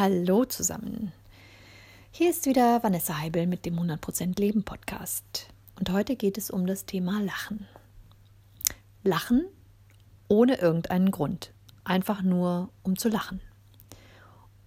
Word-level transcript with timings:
Hallo 0.00 0.46
zusammen. 0.46 1.12
Hier 2.10 2.30
ist 2.30 2.46
wieder 2.46 2.82
Vanessa 2.82 3.18
Heibel 3.18 3.46
mit 3.46 3.66
dem 3.66 3.78
100% 3.78 4.40
Leben 4.40 4.62
Podcast. 4.62 5.48
Und 5.78 5.92
heute 5.92 6.16
geht 6.16 6.38
es 6.38 6.50
um 6.50 6.66
das 6.66 6.86
Thema 6.86 7.20
Lachen. 7.20 7.66
Lachen 9.04 9.44
ohne 10.26 10.54
irgendeinen 10.54 11.10
Grund. 11.10 11.52
Einfach 11.84 12.22
nur 12.22 12.70
um 12.82 12.96
zu 12.96 13.10
lachen. 13.10 13.42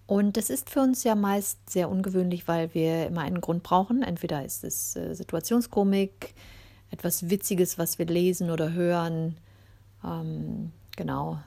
Und 0.06 0.38
das 0.38 0.52
ist 0.52 0.70
für 0.70 0.82
uns 0.82 1.04
ja 1.04 1.16
meist 1.16 1.68
sehr 1.68 1.90
ungewöhnlich, 1.90 2.48
weil 2.48 2.72
wir 2.76 3.08
immer 3.08 3.22
einen 3.22 3.42
Grund 3.42 3.64
brauchen. 3.64 4.04
Entweder 4.04 4.46
ist 4.46 4.64
es 4.64 4.96
äh, 4.96 5.16
Situationskomik, 5.16 6.36
etwas 6.92 7.32
Witziges, 7.32 7.80
was 7.80 7.98
wir 7.98 8.06
lesen 8.06 8.52
oder 8.52 8.74
hören. 8.74 9.38
Ähm, 10.04 10.74
genau 10.96 11.40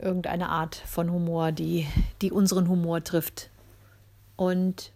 irgendeine 0.00 0.48
Art 0.48 0.74
von 0.74 1.10
Humor, 1.10 1.52
die, 1.52 1.86
die 2.22 2.32
unseren 2.32 2.68
Humor 2.68 3.02
trifft. 3.02 3.50
Und 4.36 4.92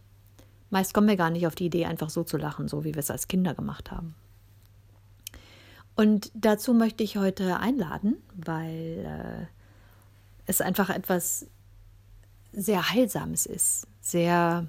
meist 0.71 0.95
kommen 0.95 1.09
wir 1.09 1.17
gar 1.17 1.31
nicht 1.31 1.47
auf 1.47 1.55
die 1.55 1.67
Idee, 1.67 1.87
einfach 1.87 2.11
so 2.11 2.25
zu 2.25 2.37
lachen, 2.37 2.69
so 2.69 2.85
wie 2.85 2.95
wir 2.95 3.01
es 3.01 3.11
als 3.11 3.29
Kinder 3.29 3.55
gemacht 3.55 3.91
haben. 3.91 4.15
Und 5.95 6.31
dazu 6.35 6.73
möchte 6.73 7.03
ich 7.03 7.17
heute 7.17 7.59
einladen, 7.59 8.17
weil 8.35 9.05
äh, 9.05 9.47
es 10.47 10.61
einfach 10.61 10.91
etwas 10.91 11.47
sehr 12.53 12.91
Heilsames 12.91 13.47
ist, 13.47 13.87
sehr 14.01 14.67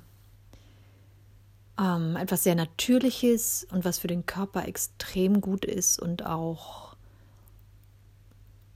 ähm, 1.79 2.15
etwas 2.15 2.43
sehr 2.43 2.55
Natürliches 2.55 3.67
und 3.71 3.85
was 3.85 3.99
für 3.99 4.07
den 4.07 4.25
Körper 4.25 4.67
extrem 4.67 5.41
gut 5.41 5.65
ist 5.65 5.99
und 5.99 6.25
auch 6.25 6.95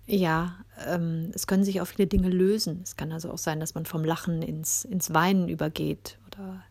ja, 0.08 0.55
ähm, 0.86 1.31
es 1.34 1.48
können 1.48 1.63
sich 1.63 1.81
auch 1.81 1.88
viele 1.88 2.08
Dinge 2.08 2.30
lösen. 2.30 2.81
Es 2.84 2.95
kann 2.95 3.12
also 3.12 3.31
auch 3.31 3.38
sein, 3.38 3.59
dass 3.59 3.76
man 3.76 3.86
vom 3.86 4.04
Lachen 4.04 4.41
ins, 4.41 4.86
ins 4.86 5.13
Weinen 5.13 5.50
übergeht 5.50 6.17
oder 6.28 6.64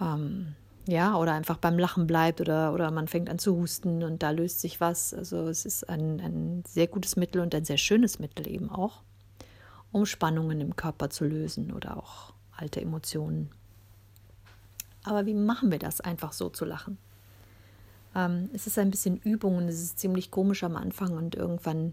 ähm, 0.00 0.54
ja, 0.86 1.16
oder 1.16 1.34
einfach 1.34 1.58
beim 1.58 1.78
Lachen 1.78 2.06
bleibt 2.06 2.40
oder, 2.40 2.72
oder 2.72 2.90
man 2.90 3.08
fängt 3.08 3.28
an 3.28 3.38
zu 3.38 3.54
husten 3.56 4.02
und 4.02 4.22
da 4.22 4.30
löst 4.30 4.60
sich 4.60 4.80
was. 4.80 5.12
Also 5.12 5.48
es 5.48 5.66
ist 5.66 5.88
ein, 5.88 6.20
ein 6.20 6.64
sehr 6.66 6.86
gutes 6.86 7.16
Mittel 7.16 7.42
und 7.42 7.54
ein 7.54 7.66
sehr 7.66 7.76
schönes 7.76 8.18
Mittel 8.18 8.48
eben 8.48 8.70
auch, 8.70 9.02
um 9.92 10.06
Spannungen 10.06 10.60
im 10.62 10.76
Körper 10.76 11.10
zu 11.10 11.26
lösen 11.26 11.72
oder 11.72 11.98
auch 11.98 12.32
alte 12.52 12.80
Emotionen. 12.80 13.50
Aber 15.04 15.26
wie 15.26 15.34
machen 15.34 15.70
wir 15.70 15.78
das, 15.78 16.00
einfach 16.00 16.32
so 16.32 16.48
zu 16.48 16.64
lachen? 16.64 16.96
Ähm, 18.14 18.48
es 18.54 18.66
ist 18.66 18.78
ein 18.78 18.90
bisschen 18.90 19.18
Übung 19.18 19.58
und 19.58 19.68
es 19.68 19.82
ist 19.82 19.98
ziemlich 19.98 20.30
komisch 20.30 20.64
am 20.64 20.76
Anfang 20.76 21.16
und 21.18 21.34
irgendwann 21.34 21.92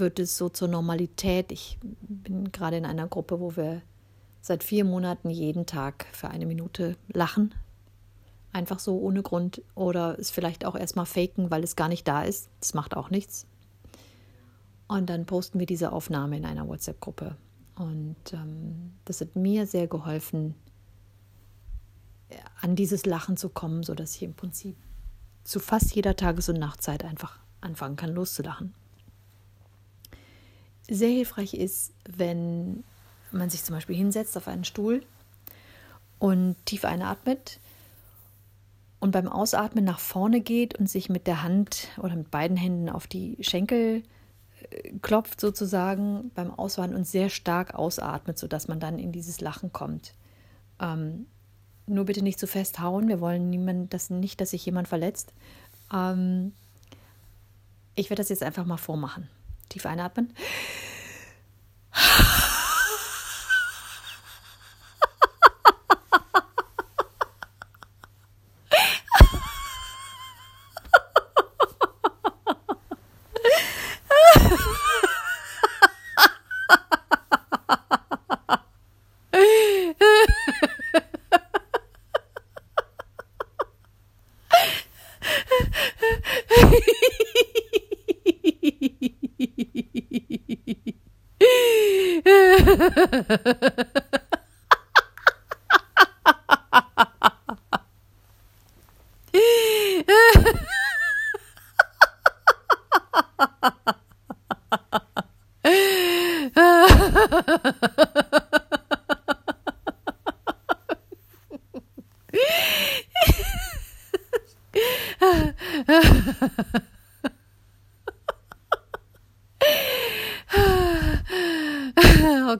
wird 0.00 0.18
es 0.18 0.36
so 0.36 0.48
zur 0.48 0.68
Normalität. 0.68 1.52
Ich 1.52 1.78
bin 1.80 2.52
gerade 2.52 2.76
in 2.76 2.86
einer 2.86 3.06
Gruppe, 3.06 3.40
wo 3.40 3.56
wir 3.56 3.82
seit 4.40 4.62
vier 4.62 4.84
Monaten 4.84 5.30
jeden 5.30 5.66
Tag 5.66 6.06
für 6.12 6.28
eine 6.28 6.46
Minute 6.46 6.96
lachen. 7.08 7.54
Einfach 8.52 8.78
so 8.78 8.98
ohne 8.98 9.22
Grund 9.22 9.62
oder 9.74 10.18
es 10.18 10.30
vielleicht 10.30 10.64
auch 10.64 10.76
erstmal 10.76 11.06
faken, 11.06 11.50
weil 11.50 11.64
es 11.64 11.76
gar 11.76 11.88
nicht 11.88 12.06
da 12.06 12.22
ist. 12.22 12.48
Das 12.60 12.74
macht 12.74 12.96
auch 12.96 13.10
nichts. 13.10 13.46
Und 14.86 15.08
dann 15.10 15.26
posten 15.26 15.58
wir 15.58 15.66
diese 15.66 15.92
Aufnahme 15.92 16.36
in 16.36 16.44
einer 16.44 16.68
WhatsApp-Gruppe. 16.68 17.36
Und 17.76 18.16
ähm, 18.32 18.92
das 19.04 19.20
hat 19.20 19.34
mir 19.34 19.66
sehr 19.66 19.88
geholfen, 19.88 20.54
an 22.60 22.76
dieses 22.76 23.06
Lachen 23.06 23.36
zu 23.36 23.48
kommen, 23.48 23.82
sodass 23.82 24.14
ich 24.16 24.22
im 24.22 24.34
Prinzip 24.34 24.76
zu 25.42 25.58
fast 25.58 25.94
jeder 25.94 26.16
Tages- 26.16 26.48
und 26.48 26.58
Nachtzeit 26.58 27.04
einfach 27.04 27.38
anfangen 27.60 27.96
kann, 27.96 28.14
loszulachen 28.14 28.74
sehr 30.88 31.10
hilfreich 31.10 31.54
ist, 31.54 31.92
wenn 32.04 32.84
man 33.32 33.50
sich 33.50 33.64
zum 33.64 33.74
Beispiel 33.74 33.96
hinsetzt 33.96 34.36
auf 34.36 34.48
einen 34.48 34.64
Stuhl 34.64 35.02
und 36.18 36.56
tief 36.64 36.84
einatmet 36.84 37.58
und 39.00 39.10
beim 39.10 39.28
Ausatmen 39.28 39.84
nach 39.84 39.98
vorne 39.98 40.40
geht 40.40 40.78
und 40.78 40.88
sich 40.88 41.08
mit 41.08 41.26
der 41.26 41.42
Hand 41.42 41.88
oder 41.98 42.16
mit 42.16 42.30
beiden 42.30 42.56
Händen 42.56 42.88
auf 42.88 43.06
die 43.06 43.36
Schenkel 43.40 44.02
äh, 44.70 44.92
klopft 45.02 45.40
sozusagen 45.40 46.30
beim 46.34 46.50
Ausatmen 46.50 46.96
und 46.96 47.06
sehr 47.06 47.28
stark 47.28 47.74
ausatmet, 47.74 48.38
sodass 48.38 48.68
man 48.68 48.80
dann 48.80 48.98
in 48.98 49.12
dieses 49.12 49.40
Lachen 49.40 49.72
kommt. 49.72 50.14
Ähm, 50.80 51.26
nur 51.86 52.06
bitte 52.06 52.22
nicht 52.22 52.38
zu 52.38 52.46
fest 52.46 52.80
hauen. 52.80 53.08
Wir 53.08 53.20
wollen 53.20 53.50
niemand, 53.50 53.92
das 53.92 54.08
nicht, 54.08 54.40
dass 54.40 54.50
sich 54.50 54.64
jemand 54.64 54.88
verletzt. 54.88 55.34
Ähm, 55.92 56.52
ich 57.94 58.10
werde 58.10 58.22
das 58.22 58.30
jetzt 58.30 58.42
einfach 58.42 58.64
mal 58.64 58.78
vormachen. 58.78 59.28
Tief 59.74 59.86
einatmen. 59.86 60.32
Ha 92.76 92.90
ha 92.96 93.06
ha. 116.72 116.90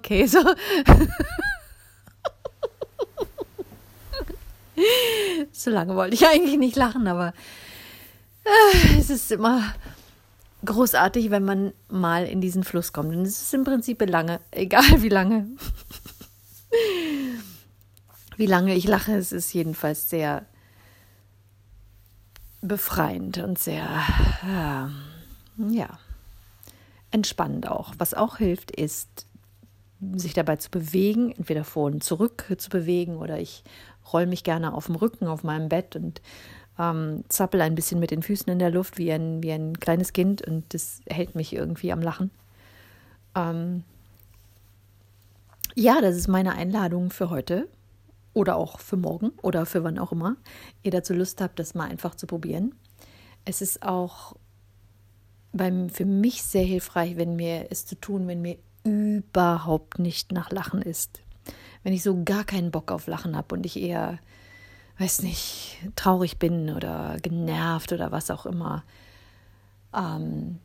Okay, 0.05 0.27
so. 0.27 0.39
so 5.53 5.71
lange 5.71 5.95
wollte 5.97 6.15
ich 6.15 6.27
eigentlich 6.27 6.59
nicht 6.59 6.77
lachen, 6.77 7.09
aber 7.09 7.33
äh, 8.45 8.99
es 8.99 9.09
ist 9.09 9.33
immer 9.33 9.75
großartig, 10.65 11.31
wenn 11.31 11.45
man 11.45 11.73
mal 11.89 12.27
in 12.27 12.41
diesen 12.41 12.65
Fluss 12.65 12.93
kommt. 12.93 13.15
Und 13.15 13.23
es 13.23 13.41
ist 13.41 13.55
im 13.55 13.65
Prinzip 13.65 14.03
lange, 14.09 14.41
egal 14.51 15.03
wie 15.03 15.09
lange. 15.09 15.47
wie 18.37 18.47
lange 18.47 18.75
ich 18.75 18.87
lache, 18.87 19.15
es 19.15 19.33
ist 19.33 19.53
jedenfalls 19.53 20.11
sehr 20.11 20.45
befreiend 22.61 23.39
und 23.39 23.59
sehr, 23.59 23.87
äh, 24.43 24.87
ja, 25.73 25.99
entspannend 27.11 27.69
auch. 27.69 27.95
Was 27.99 28.15
auch 28.15 28.39
hilft, 28.39 28.71
ist 28.71 29.27
sich 30.17 30.35
dabei 30.35 30.57
zu 30.57 30.71
bewegen, 30.71 31.33
entweder 31.33 31.65
vor 31.65 31.87
und 31.87 32.03
zurück 32.03 32.47
zu 32.59 32.71
bewegen 32.71 33.17
oder 33.17 33.39
ich 33.39 33.65
roll 34.13 34.27
mich 34.27 34.45
gerne 34.45 34.75
auf 34.75 34.87
dem 34.87 34.97
Rücken 34.97 35.27
auf 35.27 35.43
meinem 35.45 35.69
Bett 35.69 35.97
und 35.97 36.21
ähm, 36.79 37.25
zappel 37.29 37.61
ein 37.61 37.75
bisschen 37.75 38.01
mit 38.01 38.11
den 38.11 38.23
Füßen 38.23 38.53
in 38.53 38.59
der 38.59 38.71
Luft 38.71 38.99
wie 38.99 39.13
ein, 39.13 39.43
wie 39.43 39.53
ein 39.53 39.79
kleines 39.79 40.13
Kind 40.13 40.43
und 40.43 40.75
das 40.75 41.01
hält 41.09 41.35
mich 41.35 41.53
irgendwie 41.53 41.93
am 41.93 42.03
Lachen. 42.03 42.31
Ähm, 43.35 43.85
ja, 45.75 46.01
das 46.01 46.17
ist 46.17 46.29
meine 46.29 46.55
Einladung 46.55 47.11
für 47.11 47.31
heute 47.31 47.69
oder 48.33 48.57
auch 48.57 48.81
für 48.81 48.97
morgen 48.97 49.33
oder 49.43 49.67
für 49.67 49.85
wann 49.85 49.99
auch 49.99 50.13
immer 50.13 50.37
ihr 50.83 50.91
dazu 50.91 51.15
Lust 51.15 51.41
habt, 51.41 51.59
das 51.59 51.75
mal 51.75 51.89
einfach 51.89 52.15
zu 52.15 52.27
probieren. 52.27 52.75
Es 53.45 53.61
ist 53.61 53.83
auch 53.83 54.35
beim, 55.53 55.89
für 55.89 56.05
mich 56.05 56.43
sehr 56.43 56.65
hilfreich, 56.65 57.17
wenn 57.17 57.37
mir 57.37 57.69
es 57.71 57.87
zu 57.87 57.95
tun, 57.95 58.27
wenn 58.27 58.43
mir 58.43 58.59
überhaupt 58.85 59.99
nicht 59.99 60.33
nach 60.33 60.51
Lachen 60.51 60.83
ist. 60.83 61.21
Wenn 61.83 61.93
ich 61.93 62.03
so 62.03 62.23
gar 62.25 62.45
keinen 62.45 62.71
Bock 62.71 62.93
auf 62.93 63.07
Lachen 63.07 63.37
habe 63.37 63.55
und 63.55 63.67
ich 63.67 63.81
eher, 63.81 64.19
weiß 64.99 65.23
nicht, 65.23 65.79
traurig 65.97 66.39
bin 66.39 66.71
oder 66.71 67.17
genervt 67.21 67.93
oder 67.93 68.13
was 68.13 68.31
auch 68.31 68.47
immer. 68.47 68.85
Ähm, 69.95 70.59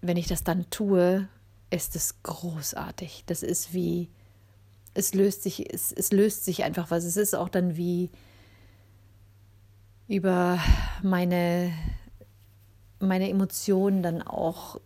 wenn 0.00 0.16
ich 0.16 0.26
das 0.26 0.44
dann 0.44 0.68
tue, 0.70 1.28
ist 1.70 1.96
es 1.96 2.22
großartig. 2.22 3.24
Das 3.26 3.42
ist 3.42 3.72
wie, 3.72 4.08
es 4.94 5.14
löst 5.14 5.42
sich, 5.42 5.72
es, 5.72 5.92
es 5.92 6.12
löst 6.12 6.44
sich 6.44 6.64
einfach 6.64 6.90
was. 6.90 7.04
Es 7.04 7.16
ist 7.16 7.34
auch 7.34 7.48
dann 7.48 7.76
wie 7.76 8.10
über 10.08 10.58
meine, 11.02 11.72
meine 12.98 13.28
Emotionen 13.28 14.02
dann 14.02 14.22
auch 14.22 14.80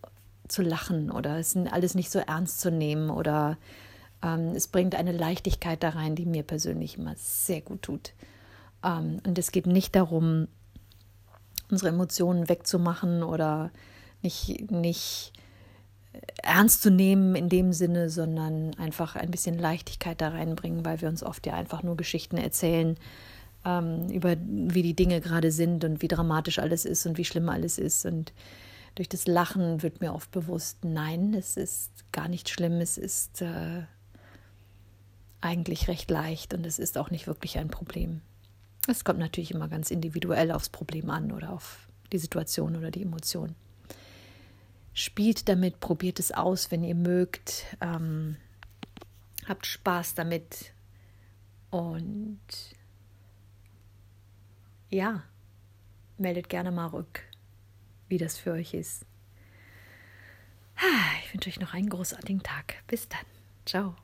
zu 0.53 0.63
lachen 0.63 1.11
oder 1.11 1.39
es 1.39 1.55
ist 1.55 1.73
alles 1.73 1.95
nicht 1.95 2.11
so 2.11 2.19
ernst 2.19 2.61
zu 2.61 2.71
nehmen 2.71 3.11
oder 3.11 3.59
ähm, 4.23 4.53
es 4.55 4.69
bringt 4.69 4.95
eine 4.95 5.13
Leichtigkeit 5.13 5.83
da 5.83 5.91
rein, 5.91 6.15
die 6.15 6.27
mir 6.27 6.43
persönlich 6.43 6.99
immer 6.99 7.15
sehr 7.17 7.61
gut 7.61 7.83
tut. 7.83 8.13
Ähm, 8.85 9.21
und 9.27 9.39
es 9.39 9.53
geht 9.53 9.67
nicht 9.67 9.97
darum, 9.97 10.49
unsere 11.71 11.91
Emotionen 11.91 12.49
wegzumachen 12.49 13.23
oder 13.23 13.71
nicht, 14.23 14.71
nicht 14.71 15.33
ernst 16.43 16.83
zu 16.83 16.91
nehmen 16.91 17.35
in 17.35 17.49
dem 17.49 17.73
Sinne, 17.73 18.11
sondern 18.11 18.75
einfach 18.77 19.17
ein 19.17 19.31
bisschen 19.31 19.59
Leichtigkeit 19.59 20.21
da 20.21 20.29
reinbringen, 20.29 20.85
weil 20.85 21.01
wir 21.01 21.09
uns 21.09 21.23
oft 21.23 21.47
ja 21.47 21.55
einfach 21.55 21.83
nur 21.83 21.97
Geschichten 21.97 22.37
erzählen 22.37 22.97
ähm, 23.65 24.09
über 24.11 24.37
wie 24.39 24.83
die 24.83 24.95
Dinge 24.95 25.21
gerade 25.21 25.51
sind 25.51 25.85
und 25.85 26.03
wie 26.03 26.09
dramatisch 26.09 26.59
alles 26.59 26.85
ist 26.85 27.07
und 27.07 27.19
wie 27.19 27.25
schlimm 27.25 27.49
alles 27.49 27.79
ist. 27.79 28.05
Und 28.07 28.33
durch 28.95 29.09
das 29.09 29.27
Lachen 29.27 29.83
wird 29.83 30.01
mir 30.01 30.15
oft 30.15 30.31
bewusst, 30.31 30.79
nein, 30.85 31.35
es 31.35 31.57
ist 31.57 31.91
gar 32.13 32.29
nicht 32.29 32.49
schlimm, 32.49 32.81
es 32.81 32.99
ist 32.99 33.43
äh, 33.43 33.83
eigentlich 35.41 35.89
recht 35.89 36.11
leicht 36.11 36.55
und 36.55 36.67
es 36.67 36.79
ist 36.79 36.99
auch 36.99 37.11
nicht 37.11 37.27
wirklich 37.27 37.59
ein 37.59 37.69
Problem. 37.69 38.21
Es 38.89 39.05
kommt 39.05 39.19
natürlich 39.19 39.53
immer 39.53 39.69
ganz 39.69 39.91
individuell 39.91 40.51
aufs 40.51 40.69
Problem 40.69 41.11
an 41.11 41.33
oder 41.33 41.53
auf 41.53 41.89
die 42.13 42.19
Situation 42.19 42.77
oder 42.77 42.91
die 42.91 43.03
Emotion. 43.03 43.55
Spielt 44.93 45.49
damit, 45.49 45.81
probiert 45.81 46.19
es 46.19 46.33
aus, 46.33 46.71
wenn 46.71 46.85
ihr 46.85 46.95
mögt. 46.95 47.65
Ähm, 47.81 48.37
habt 49.47 49.67
Spaß 49.67 50.15
damit. 50.15 50.73
Und 51.71 52.41
ja, 54.91 55.23
meldet 56.19 56.51
gerne 56.51 56.71
mal 56.71 56.89
rück, 56.89 57.23
wie 58.13 58.19
das 58.19 58.37
für 58.37 58.53
euch 58.53 58.75
ist. 58.75 59.07
Ich 61.25 61.33
wünsche 61.33 61.49
euch 61.49 61.61
noch 61.61 61.73
einen 61.73 61.89
großartigen 61.89 62.43
Tag. 62.43 62.75
Bis 62.87 63.09
dann. 63.09 63.25
Ciao. 63.65 63.97